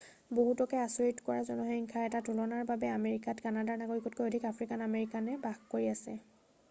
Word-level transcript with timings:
বহুতকে 0.35 0.77
আচৰিত 0.83 1.25
কৰা 1.27 1.43
জনসংখ্যাৰ 1.49 2.07
এটা 2.09 2.21
তুলনাৰ 2.29 2.65
বাবে 2.71 2.89
আমেৰিকাত 2.95 3.47
কানাডাৰ 3.47 3.79
নাগৰিকতকৈ 3.83 4.29
অধিক 4.31 4.49
আফ্ৰিকান 4.53 4.87
আমেৰিকানে 4.87 5.41
বাস 5.45 5.63
কৰি 5.75 5.93
আছে 5.97 6.17